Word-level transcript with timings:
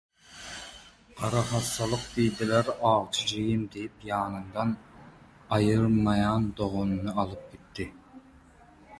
Garahassalyk 1.17 2.05
diýdiler, 2.13 2.71
«awçy 2.91 3.27
jigim» 3.31 3.67
diýip 3.75 4.07
ýanyndan 4.07 4.71
aýyrmaýan 5.57 6.47
doganyny 6.61 7.13
alyp 7.25 7.45
gitdi. 7.53 7.87